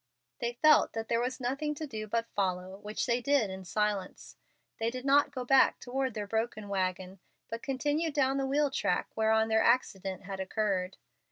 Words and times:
They 0.39 0.53
felt 0.63 0.93
that 0.93 1.09
there 1.09 1.21
was 1.21 1.39
nothing 1.39 1.75
to 1.75 1.85
do 1.85 2.07
but 2.07 2.25
follow, 2.35 2.79
which 2.79 3.05
they 3.05 3.21
did 3.21 3.51
in 3.51 3.63
silence. 3.63 4.35
They 4.79 4.89
did 4.89 5.05
not 5.05 5.29
go 5.29 5.45
back 5.45 5.79
toward 5.79 6.15
their 6.15 6.25
broken 6.25 6.69
wagon, 6.69 7.19
but 7.51 7.61
continued 7.61 8.15
down 8.15 8.37
the 8.37 8.47
wheel 8.47 8.71
track 8.71 9.09
whereon 9.15 9.47
their 9.47 9.61
accident 9.61 10.23
had 10.23 10.39
occurred. 10.39 10.97